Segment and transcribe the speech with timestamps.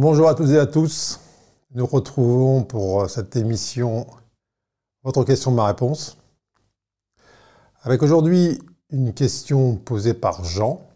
[0.00, 1.18] Bonjour à toutes et à tous.
[1.72, 4.06] Nous retrouvons pour cette émission
[5.02, 6.16] Votre question, ma réponse.
[7.82, 8.60] Avec aujourd'hui
[8.90, 10.86] une question posée par Jean,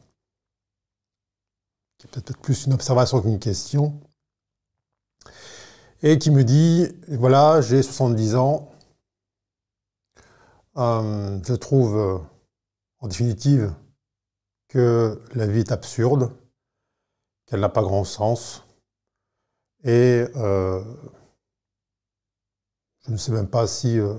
[1.99, 4.01] qui est peut-être plus une observation qu'une question,
[6.05, 8.71] et qui me dit, voilà, j'ai 70 ans,
[10.77, 12.19] euh, je trouve euh,
[13.01, 13.75] en définitive
[14.69, 16.31] que la vie est absurde,
[17.47, 18.63] qu'elle n'a pas grand sens,
[19.85, 20.83] et euh,
[23.07, 24.15] je ne sais même pas si euh,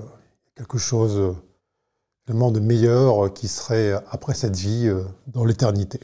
[0.55, 1.35] quelque chose euh,
[2.27, 4.89] vraiment de meilleur qui serait après cette vie
[5.27, 5.99] dans l'éternité.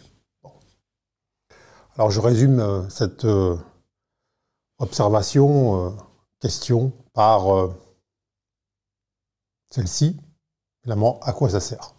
[1.95, 3.25] Alors je résume cette
[4.79, 5.97] observation,
[6.39, 7.69] question par
[9.69, 10.17] celle-ci.
[10.83, 11.93] Évidemment, à quoi ça sert?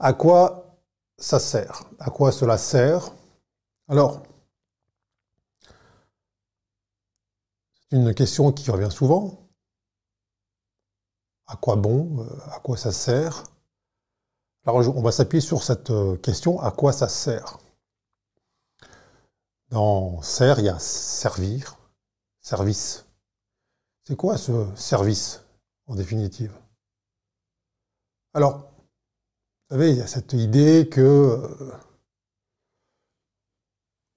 [0.00, 0.76] À quoi
[1.18, 1.84] ça sert?
[2.00, 3.12] À quoi cela sert?
[3.88, 4.22] Alors,
[7.90, 9.48] une question qui revient souvent.
[11.46, 13.44] À quoi bon euh, À quoi ça sert?
[14.66, 17.58] Alors on va s'appuyer sur cette euh, question, à quoi ça sert?
[19.70, 21.78] Dans sert, il y a servir,
[22.40, 23.06] service.
[24.04, 25.42] C'est quoi ce service
[25.86, 26.52] en définitive?
[28.34, 31.72] Alors, vous savez, il y a cette idée que euh,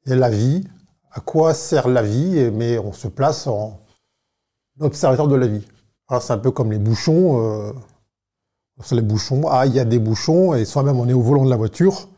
[0.05, 0.67] il y a la vie,
[1.11, 3.79] à quoi sert la vie, mais on se place en
[4.79, 5.65] observateur de la vie.
[6.19, 7.39] C'est un peu comme les bouchons.
[7.41, 7.73] Euh,
[8.91, 11.49] les bouchons, ah, il y a des bouchons, et soi-même on est au volant de
[11.49, 12.09] la voiture,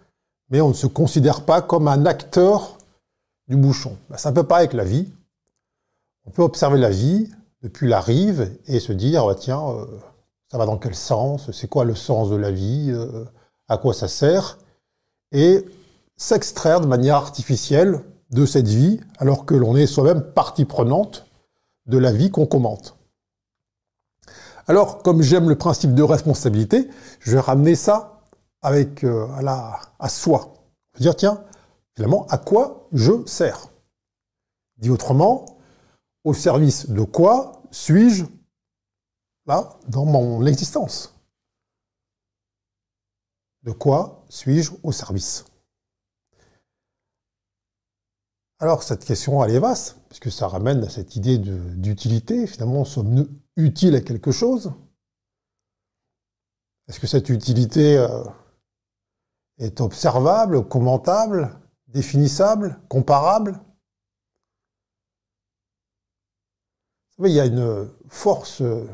[0.49, 2.77] mais on ne se considère pas comme un acteur
[3.47, 3.97] du bouchon.
[4.09, 5.11] Ben, c'est un peu pareil avec la vie.
[6.25, 7.29] On peut observer la vie
[7.61, 9.85] depuis la rive et se dire, bah, tiens, euh,
[10.49, 13.25] ça va dans quel sens C'est quoi le sens de la vie euh,
[13.67, 14.57] À quoi ça sert
[15.31, 15.65] Et
[16.15, 18.01] s'extraire de manière artificielle
[18.33, 21.25] de cette vie, alors que l'on est soi-même partie prenante
[21.85, 22.97] de la vie qu'on commente.
[24.67, 26.89] Alors, comme j'aime le principe de responsabilité,
[27.19, 28.21] je vais ramener ça
[28.61, 29.27] avec euh,
[29.99, 30.53] à, soi.
[30.93, 31.43] Je vais dire, tiens,
[31.95, 33.67] finalement, à quoi je sers?
[34.77, 35.45] Dit autrement,
[36.23, 38.23] au service de quoi suis-je
[39.45, 41.13] là dans mon existence?
[43.63, 45.45] De quoi suis-je au service?
[48.63, 52.47] Alors cette question, elle est vaste, puisque ça ramène à cette idée d'utilité.
[52.47, 54.71] Finalement, sommes-nous utiles à quelque chose?
[56.87, 58.23] Est-ce que cette utilité euh,
[59.57, 61.59] est observable, commentable,
[61.89, 63.59] définissable, comparable?
[67.19, 68.87] Il y a une force, euh,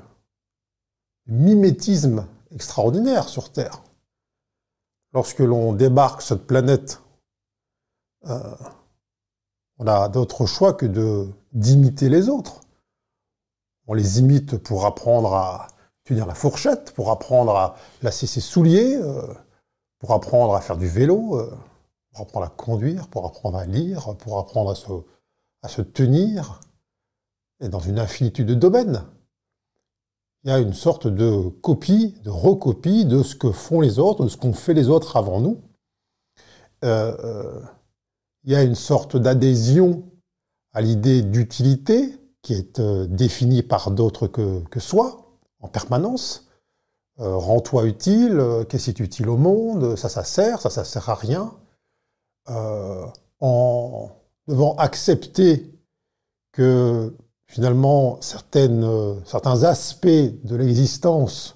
[1.27, 3.83] mimétisme extraordinaire sur Terre.
[5.13, 7.03] Lorsque l'on débarque cette planète,
[8.25, 8.55] euh,
[9.79, 10.85] on a d'autres choix que
[11.53, 12.61] d'imiter les autres.
[13.87, 15.67] On les imite pour apprendre à
[16.03, 19.33] tenir la fourchette, pour apprendre à lasser ses souliers, euh,
[19.99, 21.51] pour apprendre à faire du vélo, euh,
[22.11, 24.91] pour apprendre à conduire, pour apprendre à lire, pour apprendre à se,
[25.63, 26.61] à se tenir,
[27.61, 29.03] et dans une infinitude de domaines.
[30.43, 34.23] Il y a une sorte de copie, de recopie de ce que font les autres,
[34.23, 35.61] de ce qu'ont fait les autres avant nous.
[36.85, 37.61] Euh,
[38.43, 40.03] il y a une sorte d'adhésion
[40.73, 46.47] à l'idée d'utilité qui est euh, définie par d'autres que, soi, en permanence.
[47.19, 50.83] Euh, rends-toi utile, euh, qu'est-ce qui est utile au monde, ça, ça sert, ça, ça
[50.83, 51.53] sert à rien.
[53.41, 54.09] en
[54.47, 55.71] devant accepter
[56.51, 57.13] que
[57.45, 61.55] finalement certains aspects de l'existence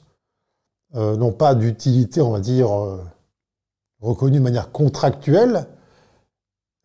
[0.94, 2.70] n'ont pas d'utilité, on va dire,
[4.00, 5.66] reconnue de manière contractuelle,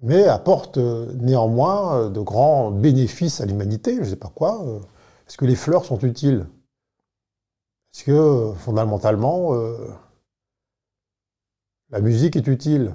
[0.00, 4.64] mais apporte euh, néanmoins euh, de grands bénéfices à l'humanité, je ne sais pas quoi.
[4.64, 4.80] Euh.
[5.26, 6.46] Est-ce que les fleurs sont utiles?
[7.92, 9.52] Est-ce que fondamentalement
[11.90, 12.94] la musique est utile?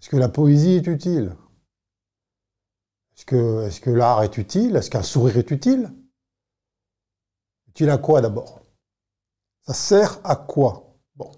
[0.00, 1.36] Est-ce que la poésie est utile?
[3.14, 4.76] Est-ce que, que l'art est utile?
[4.76, 5.92] Est-ce qu'un sourire est utile?
[7.68, 8.62] Utile à quoi d'abord?
[9.66, 10.94] Ça sert à quoi?
[11.16, 11.30] Bon.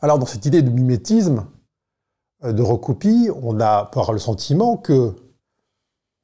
[0.00, 1.48] Alors dans cette idée de mimétisme,
[2.52, 5.14] de recopie, on a par le sentiment que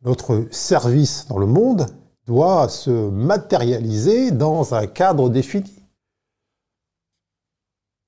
[0.02, 1.86] notre service dans le monde
[2.26, 5.82] doit se matérialiser dans un cadre défini.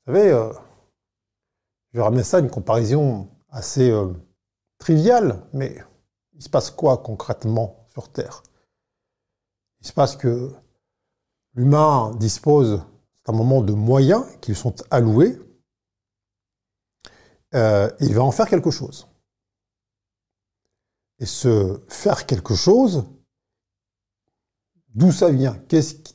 [0.06, 0.52] Vous savez, euh,
[1.92, 4.12] je ramener ça à une comparaison assez euh,
[4.78, 5.76] triviale, mais
[6.34, 8.42] il se passe quoi concrètement sur Terre?
[9.80, 10.52] Il se passe que
[11.54, 12.82] l'humain dispose
[13.26, 15.38] à un moment de moyens qui lui sont alloués
[17.54, 19.08] euh, il va en faire quelque chose.
[21.22, 23.04] et se faire quelque chose,
[24.94, 25.56] d'où ça vient?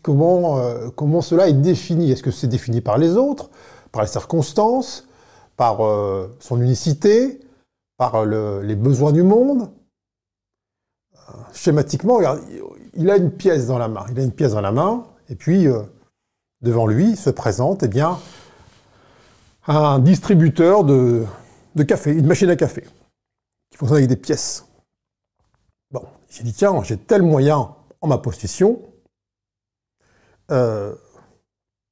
[0.02, 2.12] Comment, euh, comment cela est défini?
[2.12, 3.50] Est-ce que c'est défini par les autres,
[3.94, 5.08] par les circonstances,
[5.56, 7.40] par euh, son unicité,
[7.96, 9.72] par les besoins du monde?
[11.54, 12.20] Schématiquement,
[12.94, 14.06] il a une pièce dans la main.
[14.12, 15.68] Il a une pièce dans la main, et puis
[16.62, 18.20] devant lui se présente eh bien,
[19.68, 21.26] un distributeur de,
[21.88, 22.84] café, une machine à café,
[23.70, 24.66] qui fonctionne avec des pièces.
[25.92, 28.82] Bon, il s'est dit, tiens, j'ai tel moyen en ma possession,
[30.52, 30.96] euh,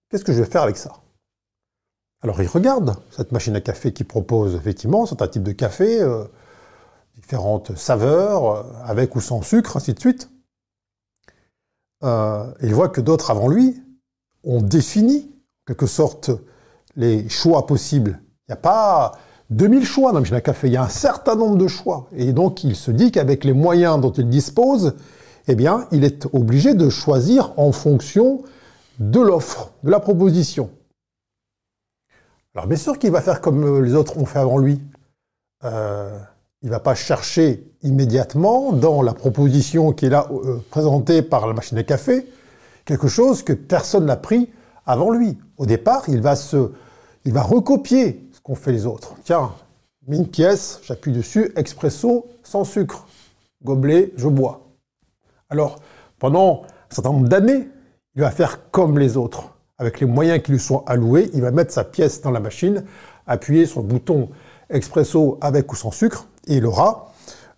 [0.10, 0.94] qu'est-ce que je vais faire avec ça?
[2.22, 6.24] Alors il regarde cette machine à café qui propose effectivement certains types de café, euh,
[7.16, 10.30] différentes saveurs, euh, avec ou sans sucre, ainsi de suite.
[12.04, 13.82] il voit que d'autres avant lui
[14.44, 15.32] ont défini,
[15.64, 16.32] en quelque sorte,
[16.96, 18.20] les choix possibles.
[18.48, 19.14] Il n'y a pas
[19.50, 22.08] 2000 choix dans machine à café, il y a un certain nombre de choix.
[22.16, 24.96] Et donc il se dit qu'avec les moyens dont il dispose,
[25.48, 28.44] eh bien, il est obligé de choisir en fonction
[29.00, 30.70] de l'offre, de la proposition.
[32.56, 34.82] Alors bien sûr qu'il va faire comme les autres ont fait avant lui.
[35.64, 36.18] Euh,
[36.62, 41.48] il ne va pas chercher immédiatement dans la proposition qui est là euh, présentée par
[41.48, 42.28] la machine à café
[42.86, 44.50] quelque chose que personne n'a pris
[44.86, 45.38] avant lui.
[45.58, 46.72] Au départ, il va se
[47.26, 49.16] il va recopier ce qu'ont fait les autres.
[49.24, 49.52] Tiens,
[50.08, 53.08] mets une pièce, j'appuie dessus, expresso, sans sucre.
[53.64, 54.62] Gobelet, je bois.
[55.50, 55.80] Alors,
[56.20, 57.68] pendant un certain nombre d'années,
[58.16, 59.50] il va faire comme les autres.
[59.78, 62.86] Avec les moyens qui lui sont alloués, il va mettre sa pièce dans la machine,
[63.28, 64.30] appuyer sur le bouton
[64.70, 67.12] expresso avec ou sans sucre, et il aura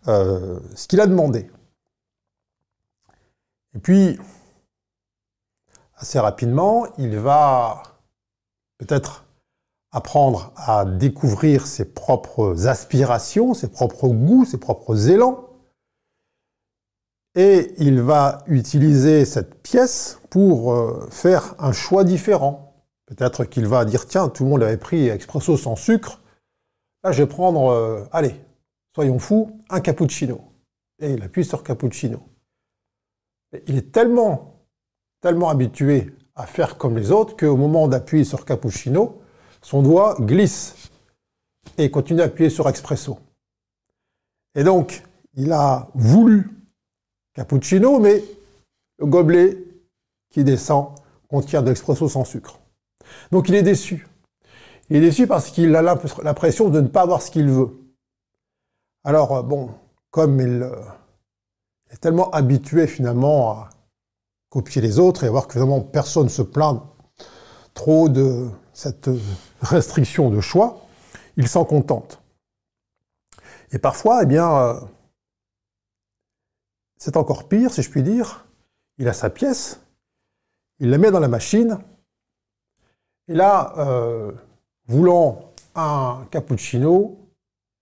[0.08, 1.50] euh, ce qu'il a demandé.
[3.76, 4.18] Et puis,
[5.98, 7.84] assez rapidement, il va
[8.78, 9.26] peut-être
[9.92, 15.50] apprendre à découvrir ses propres aspirations, ses propres goûts, ses propres élans.
[17.36, 22.74] Et il va utiliser cette pièce pour euh, faire un choix différent.
[23.06, 26.22] Peut-être qu'il va dire, tiens, tout le monde avait pris expresso sans sucre.
[27.04, 28.36] Là, je vais prendre, euh, allez,
[28.96, 30.42] soyons fous, un cappuccino.
[31.00, 32.22] Et il appuie sur cappuccino.
[33.68, 34.57] il est tellement,
[35.22, 39.20] tellement habitué à faire comme les autres qu'au moment d'appuyer sur cappuccino,
[39.62, 40.76] son doigt glisse
[41.78, 43.20] et continue à appuyer sur Expresso.
[44.56, 45.04] Et donc,
[45.36, 46.50] il a voulu
[47.34, 48.24] cappuccino, mais
[49.00, 49.58] le gobelet
[50.30, 50.90] qui descend
[51.30, 52.60] contient de l'expresso sans sucre.
[53.32, 54.08] Donc il est déçu.
[54.90, 57.78] Il est déçu parce qu'il a l'impression de ne pas avoir ce qu'il veut.
[59.04, 59.70] Alors, euh, bon,
[60.12, 60.76] comme il euh,
[61.92, 63.70] est tellement habitué finalement à
[64.50, 66.84] copier les autres et voir que vraiment personne se plaint
[67.74, 69.10] trop de cette
[69.62, 70.82] restriction de choix,
[71.36, 72.22] il s'en contente.
[73.72, 74.80] Et parfois, eh bien, euh,
[76.98, 78.46] c'est encore pire, si je puis dire.
[78.98, 79.82] Il a sa pièce,
[80.80, 81.78] il la met dans la machine,
[83.28, 84.32] et là, euh,
[84.88, 87.18] voulant un cappuccino,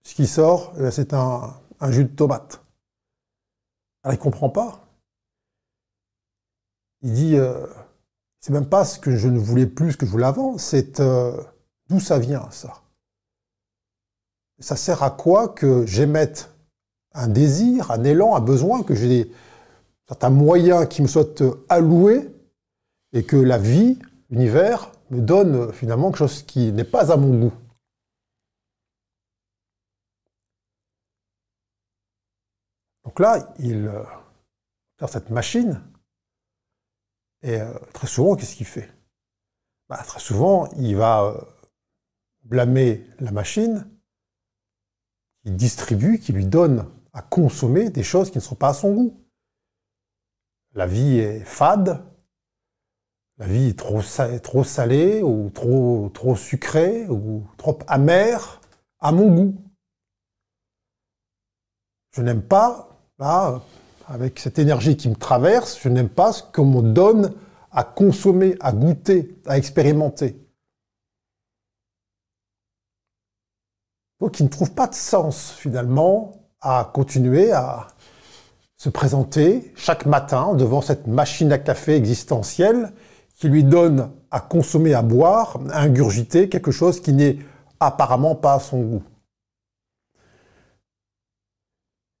[0.02, 1.54] ce qui sort, eh c'est un,
[1.88, 2.62] jus de tomate.
[4.04, 4.85] Il ne comprend pas.
[7.06, 7.64] Il dit, euh,
[8.40, 10.98] c'est même pas ce que je ne voulais plus, ce que je voulais avant, c'est
[10.98, 11.40] euh,
[11.88, 12.82] d'où ça vient, ça?
[14.58, 16.52] Ça sert à quoi que j'émette
[17.12, 19.30] un désir, un élan, un besoin, que j'ai
[20.08, 21.32] certains moyens qui me soient
[21.68, 22.28] alloués
[23.12, 27.38] et que la vie, l'univers, me donne finalement quelque chose qui n'est pas à mon
[27.38, 27.54] goût?
[33.04, 34.02] Donc là, il euh,
[35.06, 35.80] cette machine
[37.46, 38.92] et euh, très souvent, qu'est-ce qu'il fait?
[39.88, 41.40] Bah, Très souvent, il va euh,
[42.42, 43.88] blâmer la machine
[45.44, 48.92] qui distribue, qui lui donne à consommer des choses qui ne sont pas à son
[48.92, 49.24] goût.
[50.72, 52.04] La vie est fade,
[53.38, 54.00] la vie est trop,
[54.42, 58.60] trop salée ou trop, trop sucrée ou trop amère
[58.98, 59.54] à mon goût.
[62.10, 63.62] Je n'aime pas, là,
[64.06, 67.34] avec cette énergie qui me traverse, je n'aime pas ce qu'on me donne
[67.72, 70.36] à consommer, à goûter, à expérimenter.
[74.20, 77.88] Donc il ne trouve pas de sens finalement à continuer à
[78.76, 82.92] se présenter chaque matin devant cette machine à café existentielle
[83.34, 87.38] qui lui donne à consommer, à boire, à ingurgiter quelque chose qui n'est
[87.80, 89.02] apparemment pas à son goût.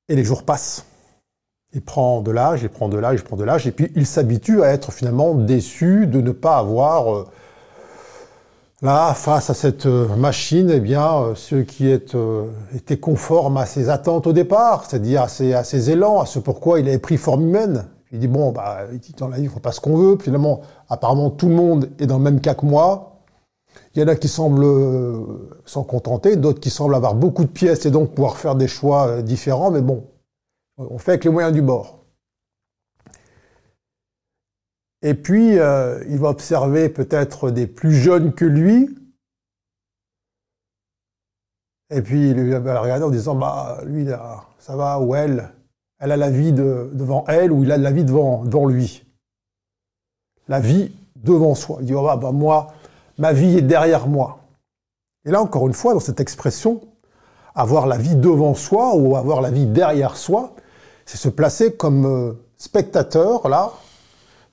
[0.08, 0.84] Et les jours passent
[1.76, 4.04] il prend de l'âge, il prend de l'âge, il prend de l'âge, et puis il
[4.04, 7.26] s'habitue à être finalement déçu de ne pas avoir euh,
[8.82, 12.14] Là, face à cette machine, eh bien, ce qui est,
[12.74, 16.86] était conforme à ses attentes au départ, c'est-à-dire à ses, élans, à ce pourquoi il
[16.86, 18.80] avait pris forme humaine, il dit bon, bah,
[19.18, 20.18] dans la vie, il faut pas ce qu'on veut.
[20.20, 23.18] Finalement, apparemment, tout le monde est dans le même cas que moi.
[23.94, 25.20] Il y en a qui semblent euh,
[25.64, 29.06] s'en contenter, d'autres qui semblent avoir beaucoup de pièces et donc pouvoir faire des choix
[29.06, 29.70] euh, différents.
[29.70, 30.04] Mais bon,
[30.78, 32.04] on fait avec les moyens du bord.
[35.02, 38.96] Et puis, euh, il va observer peut-être des plus jeunes que lui.
[41.90, 44.08] Et puis, il va regarder en disant, bah, lui,
[44.58, 45.52] ça va, ou elle,
[46.00, 49.04] elle a la vie devant elle ou il a la vie devant, devant lui.
[50.48, 51.78] La vie devant soi.
[51.80, 52.74] Il dit, oh, bah, moi,
[53.18, 54.40] ma vie est derrière moi.
[55.24, 56.80] Et là, encore une fois, dans cette expression,
[57.54, 60.54] avoir la vie devant soi ou avoir la vie derrière soi,
[61.06, 63.72] c'est se placer comme euh, spectateur, là,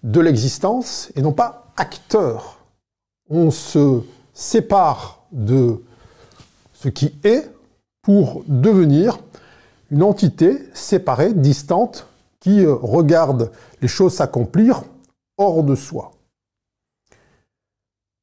[0.03, 2.59] de l'existence et non pas acteur.
[3.29, 4.01] On se
[4.33, 5.81] sépare de
[6.73, 7.49] ce qui est
[8.03, 9.19] pour devenir
[9.89, 12.07] une entité séparée, distante,
[12.39, 14.83] qui euh, regarde les choses s'accomplir
[15.37, 16.11] hors de soi.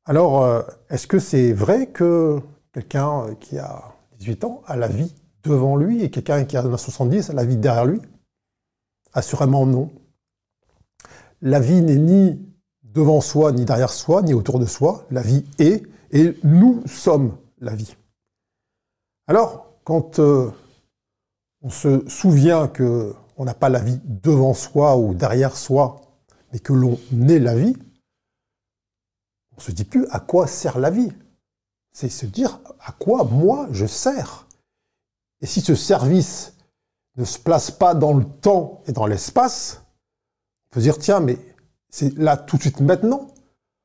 [0.04, 2.38] Alors, euh, est-ce que c'est vrai que
[2.72, 3.82] quelqu'un qui a
[4.18, 7.56] 18 ans a la vie devant lui et quelqu'un qui a 70 a la vie
[7.56, 8.00] derrière lui?
[9.12, 9.90] Assurément non.
[11.42, 12.38] La vie n'est ni
[12.82, 15.06] devant soi, ni derrière soi, ni autour de soi.
[15.10, 17.96] La vie est, et nous sommes la vie.
[19.26, 25.56] Alors, quand on se souvient que on n'a pas la vie devant soi ou derrière
[25.56, 26.02] soi,
[26.52, 26.98] mais que l'on
[27.28, 27.74] est la vie,
[29.56, 31.12] on se dit plus à quoi sert la vie.
[31.92, 34.46] C'est se dire à quoi moi je sers.
[35.40, 36.54] Et si ce service
[37.16, 39.82] ne se place pas dans le temps et dans l'espace,
[40.70, 41.38] on peut dire tiens, mais
[41.88, 43.28] c'est là tout de suite maintenant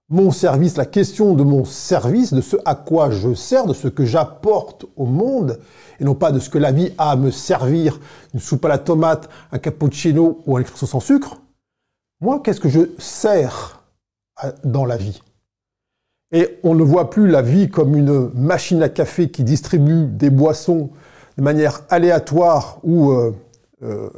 [0.10, 3.88] mon service, la question de mon service, de ce à quoi je sers, de ce
[3.88, 5.60] que j'apporte au monde,
[6.00, 8.00] et non pas de ce que la vie a à me servir,
[8.34, 11.41] une soupe à la tomate, un cappuccino ou un expresso sans sucre.
[12.22, 13.84] Moi, qu'est-ce que je sers
[14.63, 15.22] dans la vie?
[16.32, 20.29] Et on ne voit plus la vie comme une machine à café qui distribue des
[20.29, 20.91] boissons
[21.38, 23.36] de manière aléatoire ou euh,
[23.84, 24.10] euh,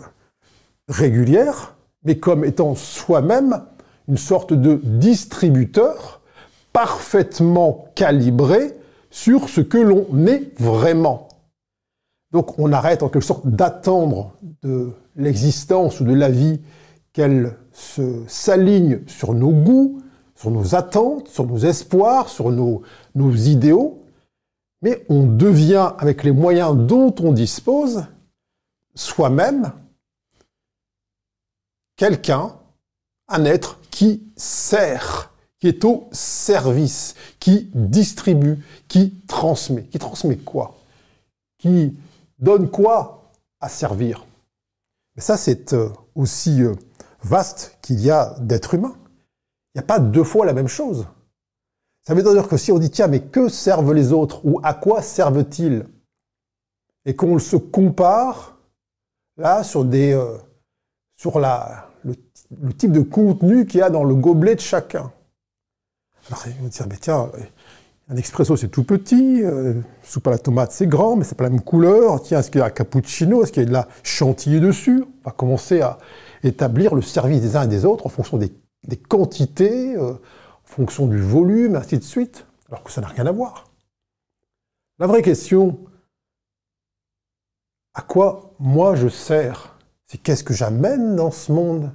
[0.88, 3.64] régulière, mais comme étant soi-même
[4.08, 6.22] une sorte de distributeur
[6.72, 8.78] parfaitement calibré
[9.10, 11.28] sur ce que l'on est vraiment.
[12.32, 16.62] Donc on arrête en quelque sorte d'attendre de l'existence ou de la vie
[17.14, 17.56] qu'elle
[18.28, 20.02] s'aligne sur nos goûts,
[20.36, 22.84] sur nos attentes, sur nos espoirs, sur nos,
[23.16, 23.97] nos idéaux,
[24.82, 28.06] mais on devient, avec les moyens dont on dispose,
[28.96, 29.74] soi-même
[31.96, 32.56] quelqu'un,
[33.28, 39.84] un être qui sert, qui est au service, qui distribue, qui transmet.
[39.86, 40.78] Qui transmet quoi?
[41.58, 41.98] Qui
[42.40, 44.26] donne quoi à servir?
[45.16, 46.76] Mais ça, c'est euh, aussi euh,
[47.24, 48.96] vaste qu'il y a d'êtres humains.
[49.74, 51.08] Il n'y a pas deux fois la même chose.
[52.08, 54.74] Ça veut dire que si on dit, tiens, mais que servent les autres ou à
[54.74, 55.86] quoi servent-ils?
[57.06, 58.58] Et qu'on se compare,
[59.36, 60.38] là, sur, des, euh,
[61.18, 65.12] sur la, le type de contenu qu'il y a dans le gobelet de chacun.
[66.30, 67.30] Alors, on va dire, tiens,
[68.08, 71.44] un expresso c'est tout petit, euh, soupe à la tomate c'est grand, mais c'est pas
[71.44, 72.22] la même couleur.
[72.22, 73.44] Tiens, est-ce qu'il y a un cappuccino?
[73.44, 75.04] Est-ce qu'il y a de la chantilly dessus?
[75.04, 75.98] On va commencer à
[76.42, 78.54] établir le service des uns et des autres en fonction des,
[79.10, 80.14] quantités, euh,
[80.78, 83.72] fonction du volume, ainsi de suite, alors que ça n'a rien à voir.
[85.00, 85.80] La vraie question,
[87.96, 89.76] à quoi moi je sers?
[90.06, 91.92] C'est qu'est-ce que j'amène dans ce monde?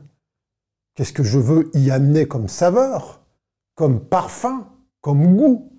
[0.95, 3.21] Qu'est-ce que je veux y amener comme saveur,
[3.77, 4.69] comme parfum,
[5.01, 5.73] comme goût?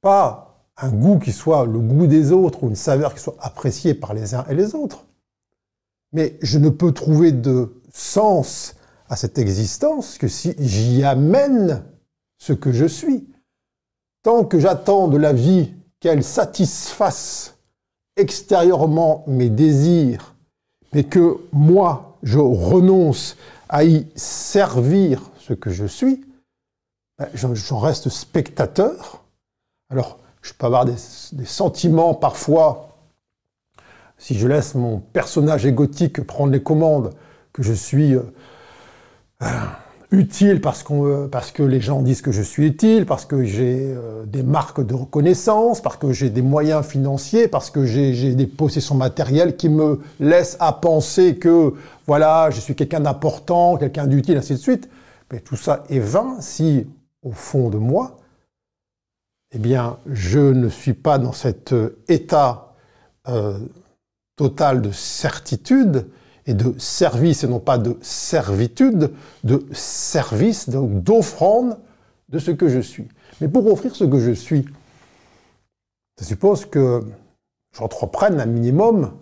[0.00, 3.94] Pas un goût qui soit le goût des autres ou une saveur qui soit appréciée
[3.94, 5.06] par les uns et les autres.
[6.12, 8.74] Mais je ne peux trouver de sens
[9.08, 11.84] à cette existence que si j'y amène
[12.38, 13.26] ce que je suis.
[14.22, 17.56] Tant que j'attends de la vie qu'elle satisfasse
[18.16, 20.34] extérieurement mes désirs,
[20.92, 23.36] mais que moi, je renonce
[23.68, 26.24] à y servir ce que je suis,
[27.18, 29.24] ben, j'en reste spectateur.
[29.90, 30.96] Alors, je peux avoir des,
[31.44, 32.96] sentiments parfois,
[34.18, 37.12] si je laisse mon personnage égotique prendre les commandes,
[37.52, 38.22] que je suis euh,
[40.10, 43.92] utile parce, qu'on, parce que les gens disent que je suis utile, parce que j'ai
[43.94, 48.46] euh, des marques de reconnaissance, parce que j'ai des moyens financiers, parce que j'ai des
[48.46, 51.74] possessions matérielles qui me laissent à penser que
[52.06, 54.88] voilà, je suis quelqu'un d'important, quelqu'un d'utile, ainsi de suite.
[55.32, 56.86] Mais tout ça est vain si,
[57.22, 58.18] au fond de moi,
[59.52, 61.74] eh bien, je ne suis pas dans cet
[62.08, 62.74] état
[63.28, 63.58] euh,
[64.36, 66.06] total de certitude
[66.46, 69.12] et de service, et non pas de servitude,
[69.44, 71.78] de service, donc d'offrande
[72.28, 73.08] de ce que je suis.
[73.40, 74.64] Mais pour offrir ce que je suis,
[76.18, 77.02] ça suppose que
[77.72, 79.12] j'entreprenne un minimum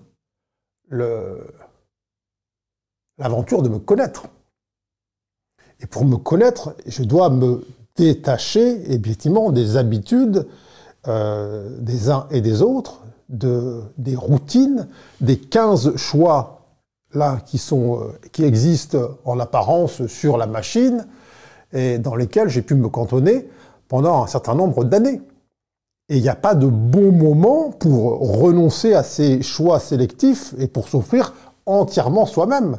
[3.18, 4.26] l'aventure de me connaître.
[5.80, 7.66] Et pour me connaître, je dois me
[7.96, 10.46] détacher, effectivement, des habitudes
[11.06, 14.88] euh, des uns et des autres, de, des routines,
[15.20, 16.53] des 15 choix
[17.14, 21.06] là qui, sont, euh, qui existent en apparence sur la machine
[21.72, 23.48] et dans lesquels j'ai pu me cantonner
[23.88, 25.20] pendant un certain nombre d'années.
[26.08, 30.68] Et il n'y a pas de bon moment pour renoncer à ces choix sélectifs et
[30.68, 31.32] pour s'offrir
[31.66, 32.78] entièrement soi-même.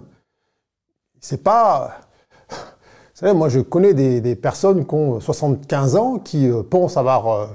[1.19, 2.01] C'est pas.
[2.49, 7.27] Vous savez, moi je connais des, personnes qui ont 75 ans qui euh, pensent avoir
[7.27, 7.47] euh,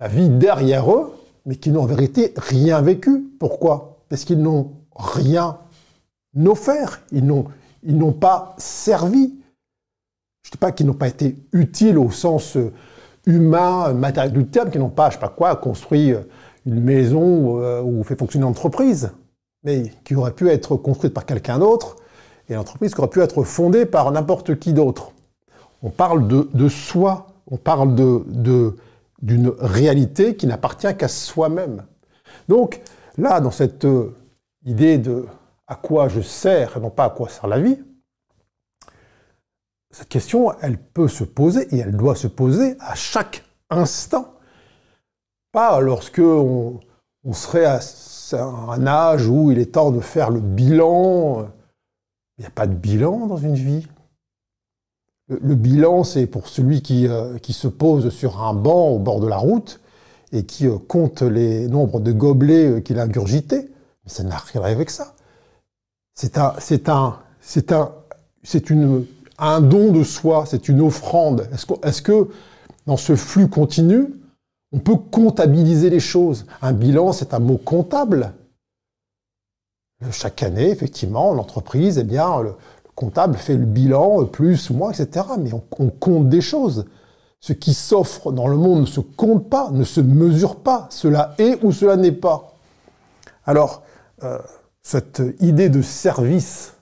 [0.00, 1.12] la vie derrière eux,
[1.46, 3.32] mais qui n'ont en vérité rien vécu.
[3.38, 4.00] Pourquoi?
[4.08, 5.58] Parce qu'ils n'ont rien
[6.46, 7.46] offert, ils n'ont,
[7.82, 9.34] ils n'ont pas servi.
[10.42, 12.72] Je ne dis pas qu'ils n'ont pas été utiles au sens euh,
[13.26, 16.20] humains, matériels du terme, qui n'ont pas, je sais pas quoi, construit euh,
[16.66, 19.12] une maison euh, ou fait fonctionner une entreprise,
[19.64, 21.96] mais qui aurait pu être construite par quelqu'un d'autre,
[22.48, 25.12] et l'entreprise qui aurait pu être fondée par n'importe qui d'autre.
[25.82, 28.76] On parle de, soi, on parle de,
[29.20, 31.82] d'une réalité qui n'appartient qu'à soi-même.
[32.48, 32.80] Donc,
[33.18, 33.86] là, dans cette
[34.64, 35.26] idée de
[35.66, 37.78] à quoi je sers et non pas à quoi sert la vie,
[39.92, 44.34] cette question, elle peut se poser et elle doit se poser à chaque instant.
[45.52, 46.80] Pas lorsque on,
[47.32, 47.78] serait à
[48.34, 51.46] un âge où il est temps de faire le bilan.
[52.38, 53.86] Il n'y a pas de bilan dans une vie.
[55.28, 59.20] Le, bilan, c'est pour celui qui, euh, qui, se pose sur un banc au bord
[59.20, 59.80] de la route
[60.32, 63.71] et qui euh, compte les nombres de gobelets euh, qu'il a ingurgités.
[64.04, 65.14] Mais ça n'a rien avec ça.
[66.14, 66.50] C'est un,
[69.60, 71.48] don de soi, c'est une offrande.
[71.82, 72.28] Est-ce que,
[72.86, 74.08] dans ce flux continu,
[74.72, 76.46] on peut comptabiliser les choses?
[76.60, 78.32] Un bilan, c'est un mot comptable.
[80.10, 82.54] Chaque année, effectivement, l'entreprise, eh bien, le,
[82.94, 85.26] comptable fait le bilan, plus, moins, etc.
[85.38, 86.86] Mais on, compte des choses.
[87.40, 90.86] Ce qui s'offre dans le monde ne se compte pas, ne se mesure pas.
[90.90, 92.52] Cela est ou cela n'est pas.
[93.44, 93.82] Alors,
[94.24, 94.38] euh,
[94.82, 96.74] cette idée de service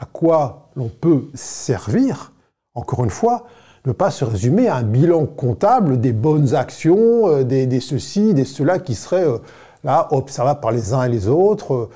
[0.00, 2.32] à quoi l'on peut servir,
[2.74, 3.46] encore une fois,
[3.84, 8.44] ne pas se résumer à un bilan comptable des bonnes actions, euh, des, ceci, des
[8.44, 9.38] cela qui seraient euh,
[9.84, 11.88] là observables par les uns et les autres,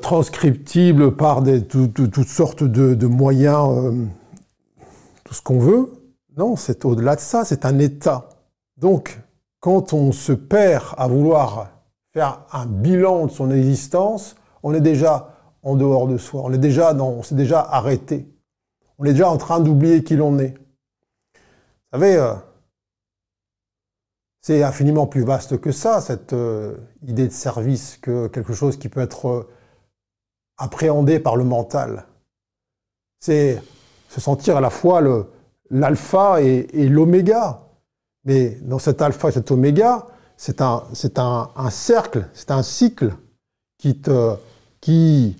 [0.00, 3.92] transcriptibles par toutes sortes de, moyens,
[5.24, 5.92] tout ce qu'on veut.
[6.38, 8.30] Non, c'est au-delà de ça, c'est un état.
[8.78, 9.20] Donc,
[9.60, 11.68] quand on se perd à vouloir
[12.18, 16.42] faire un bilan de son existence, on est déjà en dehors de soi.
[16.44, 18.26] On est déjà dans, on s'est déjà arrêté.
[18.98, 20.54] On est déjà en train d'oublier qui l'on est.
[20.54, 22.34] Vous savez, euh,
[24.40, 26.76] c'est infiniment plus vaste que ça, cette euh,
[27.06, 29.48] idée de service, que quelque chose qui peut être euh,
[30.56, 32.04] appréhendé par le mental.
[33.20, 33.62] C'est
[34.08, 35.00] se sentir à la fois
[35.70, 37.60] l'alpha et, l'oméga.
[38.24, 40.84] Mais dans cet alpha et cet oméga, c'est un,
[41.16, 43.12] un, un cercle, c'est un cycle
[43.76, 44.36] qui, te,
[44.80, 45.36] qui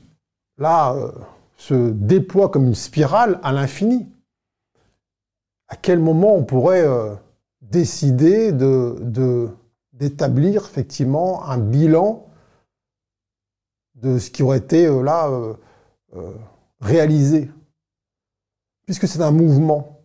[0.59, 1.13] là, euh,
[1.57, 4.13] se déploie comme une spirale à l'infini.
[5.69, 7.15] À quel moment on pourrait euh,
[7.63, 9.49] décider de,
[9.93, 12.27] d'établir effectivement un bilan
[13.95, 15.31] de ce qui aurait été euh, là
[16.81, 17.53] réalisé?
[18.85, 20.03] Puisque c'est un mouvement.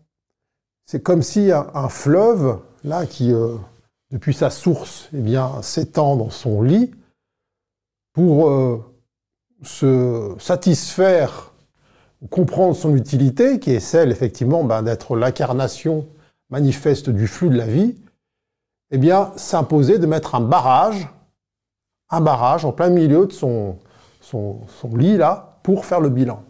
[0.86, 3.34] C'est comme si un, fleuve, là, qui,
[4.14, 6.92] depuis sa source, eh s'étend dans son lit,
[8.14, 8.86] pour
[9.64, 11.52] se satisfaire,
[12.30, 16.08] comprendre son utilité, qui est celle effectivement ben, d'être l'incarnation
[16.52, 17.96] manifeste du flux de la vie,
[18.92, 19.00] eh
[19.36, 21.10] s'imposer de mettre un barrage,
[22.12, 23.80] un barrage en plein milieu de son,
[24.22, 24.62] son,
[24.96, 26.44] lit là, pour faire le bilan.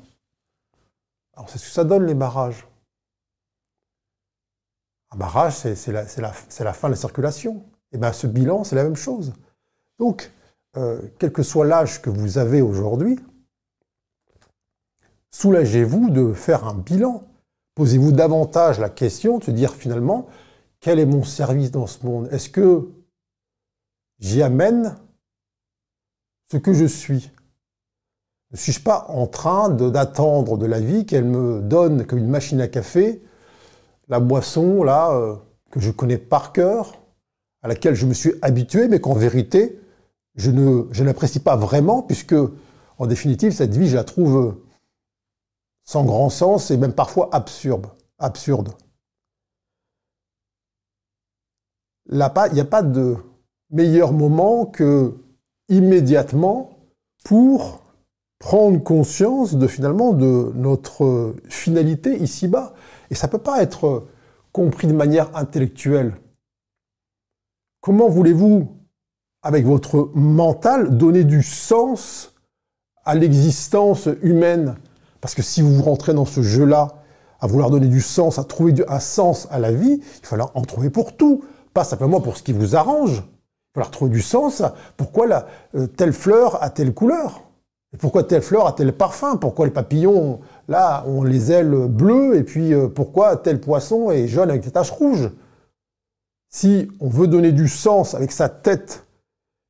[1.37, 2.67] Alors, c'est ce que ça donne les barrages.
[5.13, 6.03] Un barrage, c'est la,
[6.73, 7.57] fin de la circulation.
[7.91, 9.33] Et eh bien, ce bilan, c'est la même chose.
[9.99, 10.31] Donc,
[10.75, 13.19] euh, quel que soit l'âge que vous avez aujourd'hui,
[15.29, 17.23] soulagez-vous de faire un bilan.
[17.75, 20.27] Posez-vous davantage la question de se dire finalement,
[20.79, 22.27] quel est mon service dans ce monde?
[22.31, 22.89] Est-ce que
[24.19, 24.95] j'y amène
[26.51, 27.31] ce que je suis?
[28.51, 32.61] Ne suis-je pas en train d'attendre de, la vie qu'elle me donne comme une machine
[32.61, 33.21] à café
[34.07, 35.35] la boisson là euh,
[35.71, 37.01] que je connais par cœur,
[37.61, 39.79] à laquelle je me suis habitué, mais qu'en vérité,
[40.35, 42.35] je ne, je n'apprécie pas vraiment, puisque,
[42.97, 44.57] en définitive, cette vie, je la trouve
[45.83, 47.87] sans grand sens et même parfois absurde.
[48.17, 48.73] absurde.
[52.09, 53.17] il n'y a pas de
[53.69, 55.13] meilleur moment que
[55.69, 56.77] immédiatement
[57.23, 57.82] pour
[58.43, 62.73] prendre conscience de finalement de notre finalité ici-bas.
[63.09, 64.03] Et ça ne peut pas être
[64.51, 66.17] compris de manière intellectuelle.
[67.79, 68.67] Comment voulez-vous,
[69.43, 72.35] avec votre mental, donner du sens
[73.05, 74.75] à l'existence humaine?
[75.21, 77.01] Parce que si vous rentrez dans ce jeu-là,
[77.39, 80.63] à vouloir donner du sens, à trouver un sens à la vie, il va en
[80.63, 83.23] trouver pour tout pas simplement pour ce qui vous arrange.
[83.75, 84.63] Il faut trouver du sens.
[84.97, 87.41] Pourquoi la, euh, telle fleur a telle couleur
[87.99, 89.37] Pourquoi telle fleur a tel parfum?
[89.37, 92.35] Pourquoi les papillons, là, ont les ailes bleues?
[92.35, 95.29] Et puis, euh, pourquoi tel poisson est jaune avec des taches rouges?
[96.49, 99.05] Si on veut donner du sens avec sa tête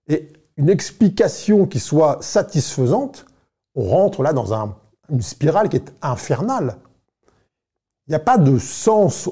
[0.08, 3.26] et une explication qui soit satisfaisante,
[3.76, 4.54] on rentre là dans
[5.10, 6.78] une spirale qui est infernale.
[8.08, 9.30] Il n'y a pas de sens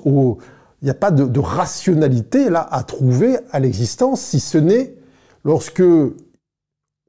[0.81, 4.95] il n'y a pas de, rationalité là à trouver à l'existence, si ce n'est
[5.43, 5.83] lorsque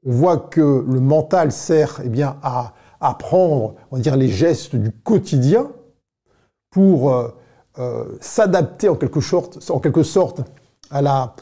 [0.05, 4.75] on voit que le mental sert eh bien, à apprendre, on va dire, les gestes
[4.75, 5.71] du quotidien
[6.71, 7.29] pour euh,
[7.79, 10.41] euh, s'adapter en quelque sorte, en quelque sorte
[10.89, 11.33] à la,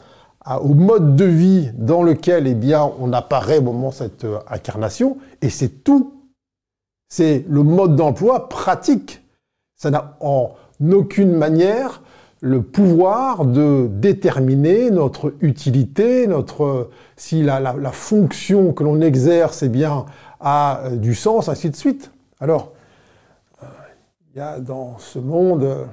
[0.60, 4.38] au mode de vie dans lequel eh bien, on apparaît au moment de cette euh,
[4.48, 6.14] incarnation, et c'est tout.
[7.08, 9.22] C'est le mode d'emploi pratique.
[9.76, 10.54] Ça n'a en
[10.90, 12.01] aucune manière
[12.44, 19.68] le pouvoir de déterminer notre utilité, notre si la, la, fonction que l'on exerce eh
[19.68, 20.06] bien,
[20.40, 22.10] a euh, du sens, ainsi de suite.
[22.40, 22.72] Alors,
[23.62, 23.66] euh,
[24.26, 25.86] il y a dans ce monde euh,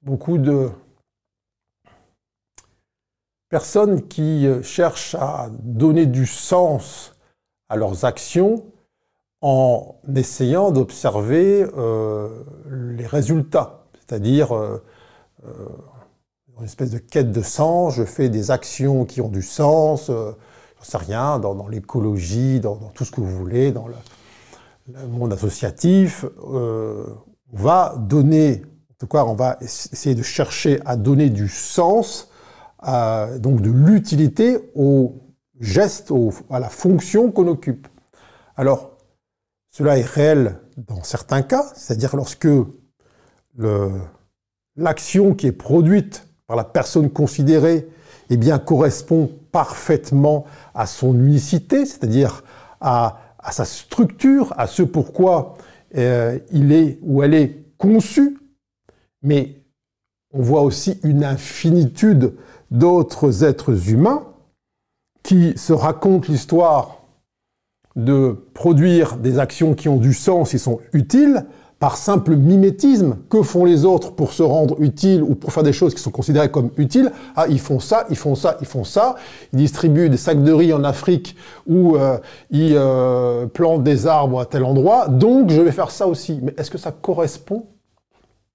[0.00, 0.70] beaucoup de
[3.50, 7.14] personnes qui cherchent à donner du sens
[7.68, 8.64] à leurs actions
[9.42, 11.66] en essayant d'observer
[12.66, 14.82] les résultats c'est-à-dire euh,
[15.46, 15.68] euh,
[16.58, 20.32] une espèce de quête de sens, je fais des actions qui ont du sens, euh,
[20.80, 23.94] je sais rien, dans, l'écologie, dans, tout ce que vous voulez, dans le,
[25.08, 27.06] monde associatif, on
[27.54, 32.30] va donner, en tout cas, on va essayer de chercher à donner du sens,
[33.38, 35.22] donc de l'utilité au
[35.58, 36.12] geste,
[36.50, 37.88] à la fonction qu'on occupe.
[38.56, 38.90] Alors,
[39.70, 42.46] cela est réel dans certains cas, c'est-à-dire lorsque
[44.76, 47.88] l'action qui est produite par la personne considérée
[48.30, 52.42] eh bien, correspond parfaitement à son unicité, c'est-à-dire
[52.80, 55.54] à, sa structure, à ce pourquoi
[55.96, 58.38] euh, il est ou elle est conçue,
[59.22, 59.62] mais
[60.32, 62.34] on voit aussi une infinitude
[62.70, 64.26] d'autres êtres humains
[65.22, 67.04] qui se racontent l'histoire
[67.96, 71.46] de produire des actions qui ont du sens et sont utiles,
[71.84, 75.74] par simple mimétisme, que font les autres pour se rendre utiles ou pour faire des
[75.74, 77.12] choses qui sont considérées comme utiles?
[77.36, 79.16] Ah, ils font ça, ils font ça, ils font ça.
[79.52, 82.16] Ils distribuent des sacs de riz en Afrique ou euh,
[82.50, 86.40] ils euh, plantent des arbres à tel endroit, donc je vais faire ça aussi.
[86.42, 87.66] Mais est-ce que ça correspond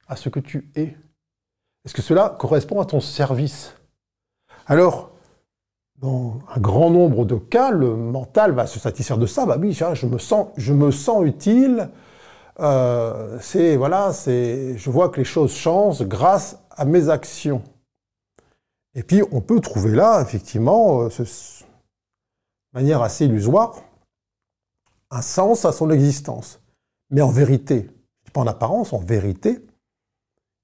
[0.07, 0.97] à ce que tu es?
[1.85, 3.75] Est-ce que cela correspond à ton service?
[4.65, 5.11] Alors,
[6.01, 9.45] dans un grand nombre de cas, le mental va se satisfaire de ça.
[9.45, 11.89] Bah oui, je me sens, je me sens utile.
[12.59, 17.61] Euh, c'est voilà, c'est je vois que les choses changent grâce à mes actions.
[18.95, 21.25] Et puis on peut trouver là effectivement, euh, de
[22.73, 23.81] manière assez illusoire,
[25.09, 26.59] un sens à son existence.
[27.11, 27.89] Mais en vérité,
[28.33, 29.65] pas en apparence, en vérité,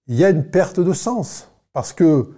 [0.08, 2.34] il y a une perte de sens parce que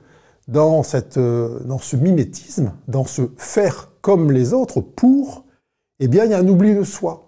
[0.48, 0.84] dans
[1.18, 5.46] euh, dans ce mimétisme, dans ce faire comme les autres pour,
[6.00, 7.27] eh bien il y a un oubli de soi.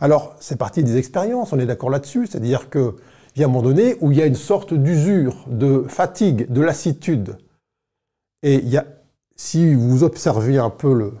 [0.00, 2.92] Alors, c'est parti des expériences, on est d'accord là-dessus, c'est-à-dire qu'il
[3.36, 6.60] y a un moment donné où il y a une sorte d'usure, de fatigue, de
[6.60, 7.38] lassitude.
[8.42, 8.86] Et il y a,
[9.36, 11.14] si vous observez un peu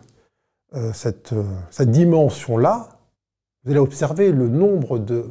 [0.74, 2.88] euh, cette, euh, cette dimension-là,
[3.64, 5.30] vous allez observer le nombre de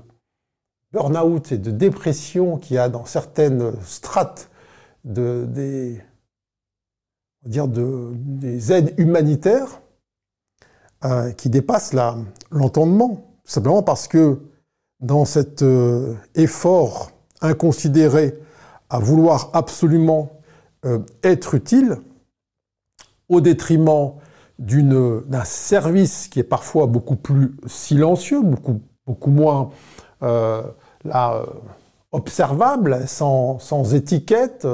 [0.92, 4.50] burn-out et de dépression qu'il y a dans certaines strates
[5.04, 6.02] des
[8.72, 9.82] aides humanitaires
[11.04, 11.94] euh, qui dépassent
[12.52, 14.40] l'entendement simplement parce que
[15.00, 17.12] dans cet euh, effort
[17.42, 18.40] inconsidéré
[18.90, 20.32] à vouloir absolument
[20.86, 21.98] euh, être utile,
[23.30, 24.14] au détriment
[24.60, 29.72] d'un service qui est parfois beaucoup plus silencieux, beaucoup, beaucoup moins
[30.22, 30.64] euh,
[32.12, 34.68] observable, sans, sans étiquette,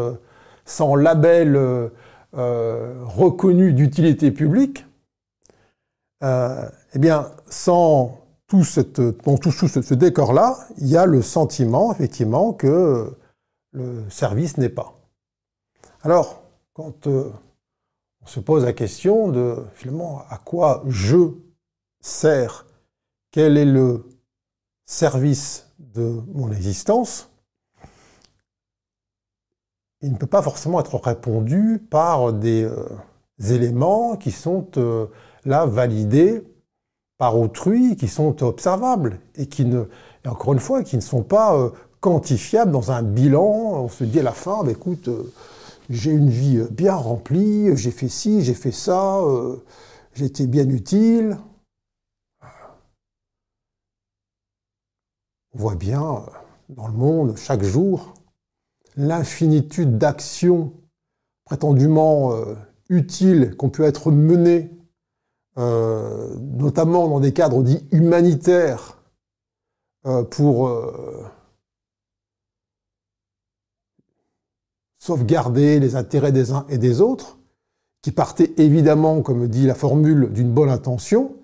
[0.66, 1.92] sans label
[2.34, 4.86] reconnu d'utilité publique,
[6.22, 13.16] eh bien, sans tout, ce décor-là, il y a le sentiment, effectivement, que
[13.72, 15.00] le service n'est pas.
[16.02, 16.42] Alors,
[16.74, 17.32] quand euh,
[18.22, 21.36] on se pose la question de, finalement, à quoi je
[22.02, 22.66] sers,
[23.32, 24.10] quel est le
[24.86, 27.30] service de mon existence,
[30.02, 32.88] il ne peut pas forcément être répondu par des euh,
[33.48, 35.08] éléments qui sont euh,
[35.46, 36.44] là validés
[37.20, 39.84] par autrui, qui sont observables et qui ne,
[40.28, 43.84] encore une fois, qui ne sont pas quantifiable dans un bilan.
[43.84, 45.32] On se dit à la fin, bah, écoute, euh,
[45.90, 49.58] j'ai une vie bien remplie, j'ai fait ci, j'ai fait ça, euh,
[50.14, 51.38] j'ai été bien utile.
[55.54, 56.20] On voit bien euh,
[56.70, 58.14] dans le monde, chaque jour,
[58.96, 60.74] l'infinitude d'actions
[61.46, 62.34] prétendument
[62.90, 64.70] utiles qu'on peut être menées,
[65.60, 68.98] notamment dans des cadres dits humanitaires,
[70.32, 70.70] pour
[75.00, 77.40] sauvegarder les intérêts des uns et des autres,
[78.02, 81.36] qui partaient évidemment, comme dit la formule, d'une bonne intention,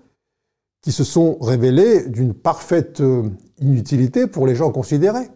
[0.80, 5.28] qui se sont révélés d'une parfaite euh, inutilité pour les gens considérés.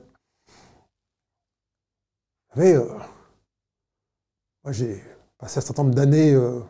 [2.54, 2.86] Vous savez, euh,
[4.62, 5.02] moi j'ai
[5.38, 6.60] passé un certain nombre d'années euh,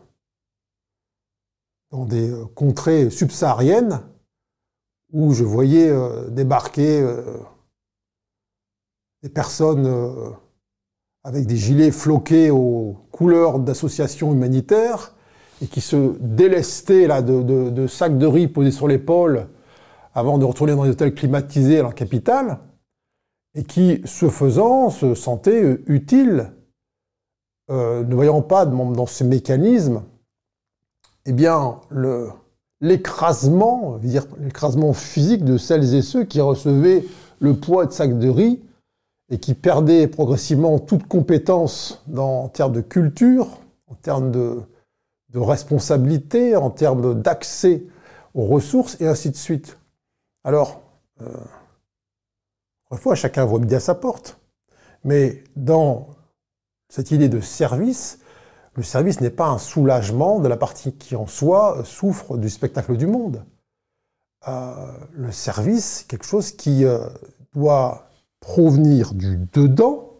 [1.90, 4.03] dans des contrées subsahariennes
[5.12, 5.92] où je voyais
[6.31, 7.05] débarquer
[9.22, 10.37] des personnes
[11.24, 15.14] avec des gilets floqués aux couleurs d'associations humanitaires
[15.62, 19.48] et qui se délestaient là, de, sacs de riz posés sur l'épaule
[20.14, 22.59] avant de retourner dans les hôtels climatisés à la capitale,
[23.55, 26.53] et qui, ce faisant, se sentaient utiles,
[27.70, 30.03] euh, ne voyant pas dans ces mécanismes,
[31.26, 31.80] eh bien,
[32.80, 33.98] l'écrasement,
[34.38, 37.04] l'écrasement physique de celles et ceux qui recevaient
[37.40, 38.62] le poids de sacs de riz
[39.30, 44.62] et qui perdait progressivement toute compétence en termes de culture, en termes de,
[45.35, 47.85] responsabilité, en termes d'accès
[48.35, 49.78] aux ressources, et ainsi de suite.
[50.42, 50.83] Alors,
[51.22, 51.28] euh,
[52.96, 54.38] fois, chacun voit à sa porte.
[55.04, 56.09] Mais dans
[56.88, 58.19] cette idée de service,
[58.81, 62.97] le service n'est pas un soulagement de la partie qui en soi souffre du spectacle
[62.97, 63.45] du monde.
[64.49, 64.73] Euh,
[65.12, 67.07] le service, quelque chose qui euh,
[67.53, 68.09] doit
[68.40, 70.14] provenir du dedans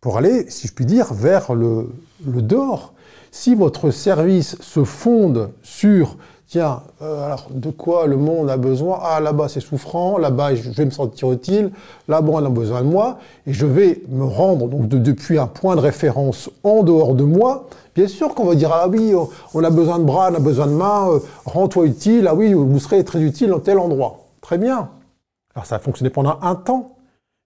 [0.00, 1.88] pour aller, si je puis dire, vers le,
[2.26, 2.94] le dehors.
[3.30, 8.98] Si votre service se fonde sur tiens, euh, alors de quoi le monde a besoin?
[9.02, 11.70] Ah, là-bas c'est souffrant, là-bas je vais me sentir utile,
[12.08, 15.76] là-bas on a besoin de moi, et je vais me rendre donc depuis un point
[15.76, 17.66] de référence en dehors de moi.
[17.94, 19.14] Bien sûr qu'on va dire ah oui,
[19.54, 22.52] on a besoin de bras, on a besoin de mains, euh, rends-toi utile, ah oui,
[22.52, 24.26] vous serez très utile dans tel endroit.
[24.40, 24.90] Très bien.
[25.54, 26.96] Alors ça a fonctionné pendant un temps.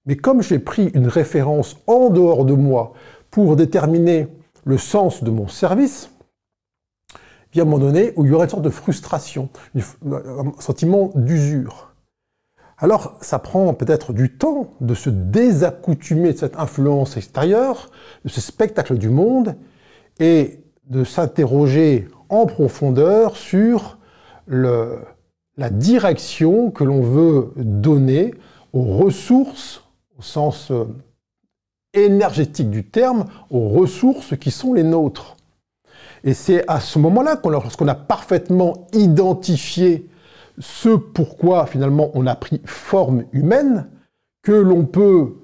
[0.06, 2.94] Mais comme j'ai pris une référence en dehors de moi
[3.30, 4.28] pour déterminer
[4.64, 6.10] le sens de mon service,
[7.58, 11.94] a un moment donné où il y aurait une sorte de frustration, un sentiment d'usure.
[12.78, 17.90] Alors, ça prend peut-être du temps de se désaccoutumer de cette influence extérieure,
[18.24, 19.56] de ce spectacle du monde,
[20.18, 23.98] et de s'interroger en profondeur sur
[24.46, 28.34] la direction que l'on veut donner
[28.72, 29.82] aux ressources
[30.20, 30.84] au sens euh,
[31.94, 35.36] énergétique du terme, aux ressources qui sont les nôtres.
[36.24, 40.08] Et c'est à ce moment-là, lorsqu'on a parfaitement identifié
[40.58, 43.88] ce pourquoi finalement on a pris forme humaine,
[44.42, 45.36] que l'on peut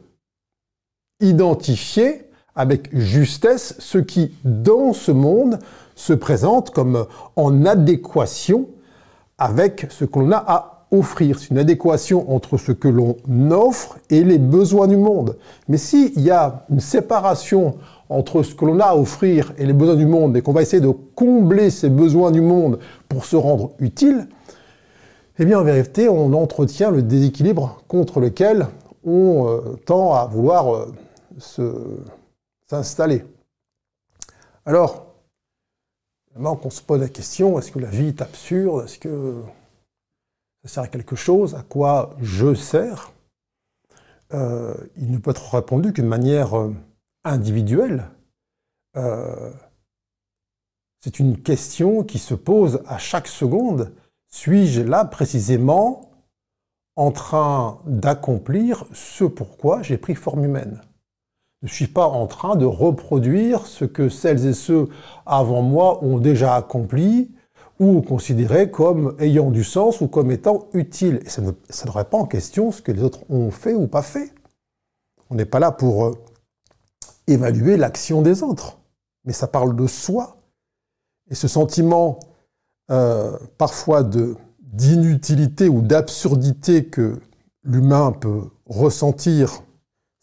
[1.20, 5.58] identifier avec justesse ce qui, dans ce monde,
[5.94, 8.68] se présente comme en adéquation
[9.38, 13.16] avec ce que l'on a à offrir, c'est une adéquation entre ce que l'on
[13.50, 15.36] offre et les besoins du monde.
[15.68, 17.76] Mais s'il y a une séparation
[18.08, 20.62] entre ce que l'on a à offrir et les besoins du monde, et qu'on va
[20.62, 24.28] essayer de combler ces besoins du monde pour se rendre utile,
[25.38, 28.66] eh bien en vérité, on entretient le déséquilibre contre lequel
[29.04, 32.04] on euh, tend à vouloir euh,
[32.68, 33.24] s'installer.
[34.64, 35.06] Alors,
[36.32, 38.84] vraiment qu'on se pose la question, est-ce que la vie est absurde?
[38.84, 39.42] Est-ce que
[40.66, 43.12] sert à quelque chose, à quoi je sers,
[44.34, 46.74] euh, il ne peut être répondu qu'une manière euh,
[47.24, 48.10] individuelle.
[48.96, 49.52] Euh,
[51.00, 53.92] c'est une question qui se pose à chaque seconde.
[54.28, 56.10] Suis-je là précisément
[56.96, 60.80] en train d'accomplir ce pourquoi j'ai pris forme humaine?
[61.62, 64.88] Je ne suis pas en train de reproduire ce que celles et ceux
[65.24, 67.30] avant moi ont déjà accompli
[67.78, 71.20] ou considéré comme ayant du sens ou comme étant utile.
[71.24, 73.86] Et ça ne, ça remet pas en question ce que les autres ont fait ou
[73.86, 74.32] pas fait.
[75.30, 76.12] On n'est pas là pour euh,
[77.26, 78.78] évaluer l'action des autres,
[79.24, 80.36] mais ça parle de soi.
[81.30, 82.20] Et ce sentiment
[82.90, 84.04] euh, parfois
[84.60, 87.20] d'inutilité ou d'absurdité que
[87.64, 89.62] l'humain peut ressentir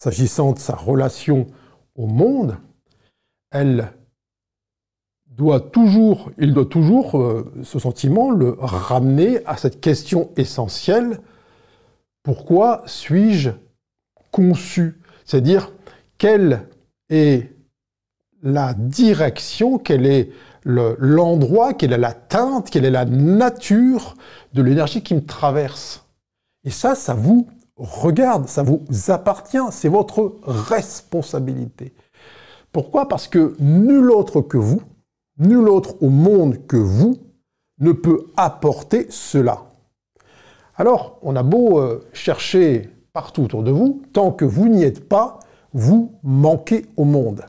[0.02, 1.48] s'agissant de sa relation
[1.96, 2.58] au monde,
[3.52, 3.94] elle
[5.36, 11.20] doit toujours, il doit toujours, euh, ce sentiment, le ramener à cette question essentielle,
[12.24, 13.50] pourquoi suis-je
[14.32, 15.02] conçu?
[15.26, 15.72] C'est-à-dire,
[16.18, 16.68] quelle
[17.10, 17.52] est
[18.42, 20.30] la direction, quel est
[20.66, 24.16] l'endroit, quelle est la teinte, quelle est la nature
[24.54, 26.06] de l'énergie qui me traverse?
[26.64, 31.94] Et ça, ça vous regarde, ça vous appartient, c'est votre responsabilité.
[32.72, 33.08] Pourquoi?
[33.08, 34.82] Parce que nul autre que vous,
[35.38, 37.18] nul autre au monde que vous,
[37.80, 39.64] ne peut apporter cela.
[40.76, 45.08] Alors, on a beau euh, chercher partout autour de vous, tant que vous n'y êtes
[45.08, 45.40] pas,
[45.74, 47.44] vous manquez au monde.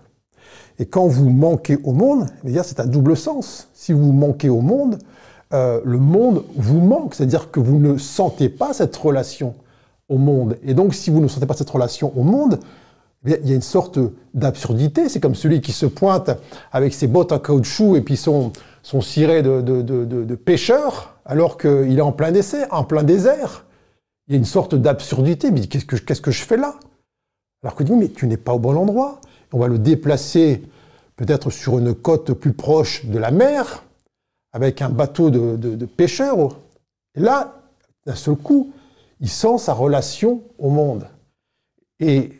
[0.79, 3.68] Et quand vous manquez au monde, eh c'est à double sens.
[3.75, 4.99] Si vous manquez au monde,
[5.53, 9.55] euh, le monde vous manque, c'est-à-dire que vous ne sentez pas cette relation
[10.09, 10.59] au monde.
[10.62, 12.59] Et donc, si vous ne sentez pas cette relation au monde,
[13.24, 13.98] il y a une sorte
[14.34, 15.08] d'absurdité.
[15.08, 16.30] C'est comme celui qui se pointe
[16.72, 21.56] avec ses bottes en caoutchouc et puis son, son ciré de, de, de, pêcheur, alors
[21.56, 23.64] qu'il est en plein essai, en plein désert.
[24.28, 25.50] Il y a une sorte d'absurdité.
[25.50, 26.74] Mais qu'est-ce que, qu'est-ce que je fais là?
[27.62, 29.20] Alors que dit, mais tu n'es pas au bon endroit
[29.54, 30.62] on va le déplacer
[31.14, 33.84] peut-être sur une côte plus proche de la mer,
[34.52, 36.58] avec un bateau de, pêcheurs.
[37.14, 37.62] Et là,
[38.04, 38.72] d'un seul coup,
[39.20, 41.06] il sent sa relation au monde.
[42.00, 42.32] Et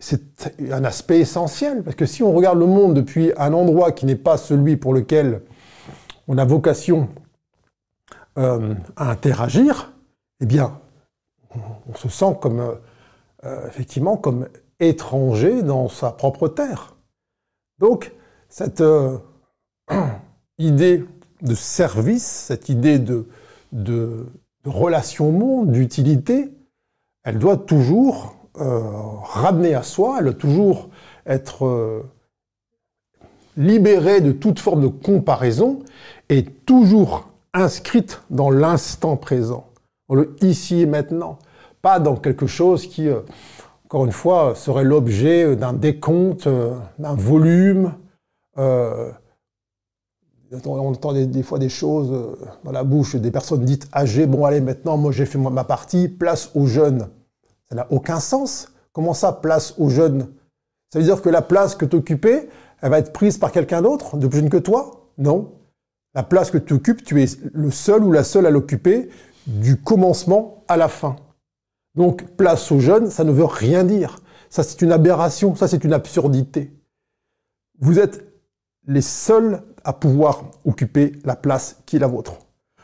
[0.00, 4.06] c'est un aspect essentiel, parce que si on regarde le monde depuis un endroit qui
[4.06, 5.42] n'est pas celui pour lequel
[6.26, 7.08] on a vocation
[8.38, 9.92] euh, à interagir,
[10.40, 10.80] eh bien,
[11.54, 12.78] on, se sent comme,
[13.44, 16.96] euh, effectivement, comme étranger dans sa propre terre.
[17.78, 18.12] Donc,
[18.48, 19.18] cette euh,
[20.58, 21.04] idée
[21.42, 23.28] de service, cette idée de,
[23.72, 24.26] de,
[24.64, 26.50] relation au monde, d'utilité,
[27.22, 28.80] elle doit toujours euh,
[29.22, 30.88] ramener à soi, elle doit toujours
[31.26, 32.02] être euh,
[33.56, 35.80] libérée de toute forme de comparaison
[36.28, 39.66] et toujours inscrite dans l'instant présent,
[40.08, 41.38] dans le ici et maintenant,
[41.82, 43.08] pas dans quelque chose qui
[43.90, 47.94] encore une fois, serait l'objet d'un décompte, euh, d'un volume.
[48.56, 49.10] Euh,
[50.64, 54.26] on entend des, fois des choses euh, dans la bouche des personnes dites âgées.
[54.26, 57.08] Bon, allez, maintenant, moi j'ai fait ma partie, place aux jeunes.
[57.70, 58.72] Ça n'a aucun sens.
[58.92, 60.32] Comment ça, place aux jeunes?
[60.92, 62.48] Ça veut dire que la place que tu occupais,
[62.82, 65.06] elle va être prise par quelqu'un d'autre, de plus jeune que toi?
[65.18, 65.52] Non.
[66.14, 69.08] La place que tu occupes, tu es le seul ou la seule à l'occuper
[69.46, 71.16] du commencement à la fin.
[71.94, 74.20] Donc, place aux jeunes, ça ne veut rien dire.
[74.48, 76.72] Ça, c'est une aberration, ça, c'est une absurdité.
[77.78, 78.26] Vous êtes
[78.86, 82.32] les seuls à pouvoir occuper la place qui est la vôtre.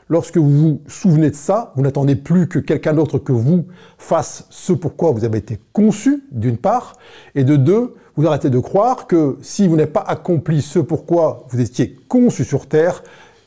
[0.08, 3.66] Lorsque vous vous souvenez de ça, vous n'attendez plus que quelqu'un d'autre que vous
[3.98, 6.92] fasse ce pourquoi vous avez été conçu, d'une part,
[7.34, 11.44] et de deux, vous arrêtez de croire que si vous n'avez pas accompli ce pourquoi
[11.48, 13.02] vous étiez conçu sur Terre,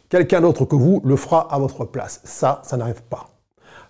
[0.09, 2.19] quelqu'un d'autre que vous le fera à votre place.
[2.25, 3.29] Ça, ça n'arrive pas.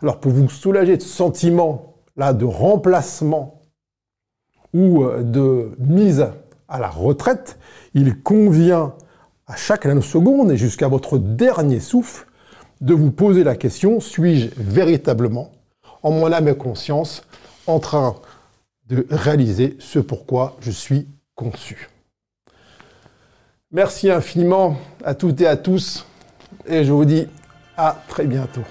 [0.02, 3.62] Alors pour vous soulager de ce sentiment-là de remplacement
[4.74, 6.28] ou euh, de mise
[6.68, 7.58] à la retraite,
[7.96, 8.94] il convient
[9.48, 12.28] à chaque nanoseconde et jusqu'à votre dernier souffle
[12.82, 15.52] de vous poser la question, suis-je véritablement,
[16.04, 17.24] en mon âme et conscience,
[17.68, 18.16] en train
[18.88, 21.90] de réaliser ce pourquoi je suis conçu?
[23.72, 26.06] Merci infiniment à toutes et à tous
[26.66, 27.28] et je vous dis
[27.78, 28.64] à très bientôt.